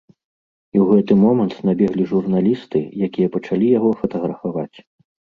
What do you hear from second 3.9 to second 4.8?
фатаграфаваць.